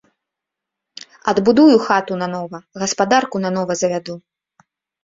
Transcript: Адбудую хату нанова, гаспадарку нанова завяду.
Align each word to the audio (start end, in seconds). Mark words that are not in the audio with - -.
Адбудую 1.33 1.75
хату 1.89 2.13
нанова, 2.23 2.59
гаспадарку 2.85 3.37
нанова 3.47 3.73
завяду. 3.85 4.15